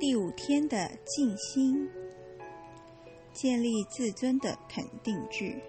[0.00, 1.90] 第五天的静心，
[3.32, 5.60] 建立自尊的肯定句。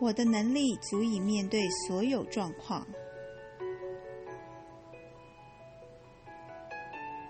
[0.00, 2.86] 我的能力足以面对所有状况。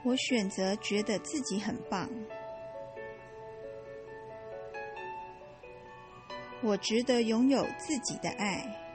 [0.05, 2.11] 我选择觉得自己很棒。
[6.63, 8.88] 我值得拥有自己的爱。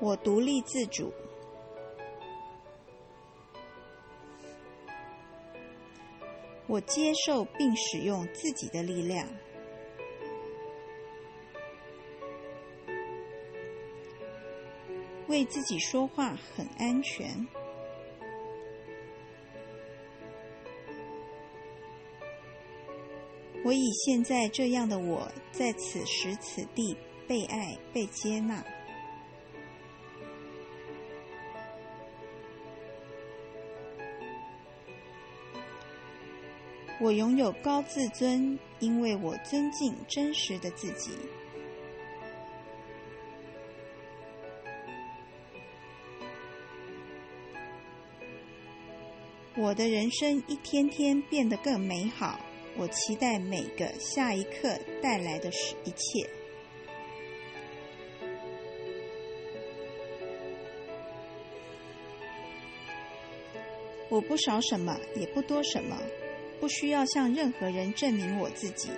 [0.00, 1.12] 我独立自主。
[6.66, 9.28] 我接受并使用自己的力量。
[15.28, 17.46] 为自己说话很安全。
[23.64, 28.64] 我以现在这样的我，在此时此地被爱、被接纳。
[36.98, 41.10] 我拥有高自尊，因为我尊敬真实的自己。
[49.58, 52.40] 我的人生一天天变得更美好。
[52.78, 56.28] 我期待每个下一刻带来的是一切。
[64.10, 65.96] 我不少什么，也不多什么，
[66.60, 68.90] 不需要向任何人证明我自己。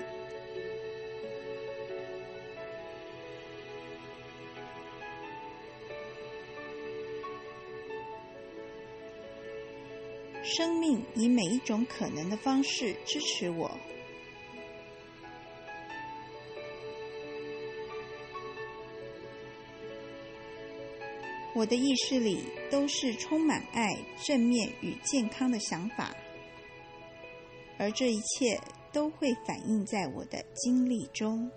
[10.42, 13.78] 生命以每一种可能的方式支持我。
[21.54, 23.88] 我的意识里都是充满爱、
[24.24, 26.14] 正面与健康的想法，
[27.78, 28.60] 而这一切
[28.92, 31.50] 都会反映在我的经历中。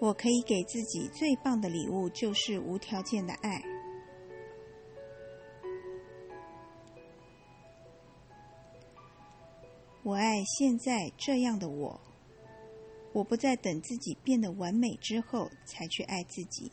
[0.00, 3.60] 我可以给自己最棒的礼物，就是无条件的爱。
[10.04, 12.00] 我爱现在这样的我，
[13.12, 16.70] 我不再等自己变得完美之后才去爱自己。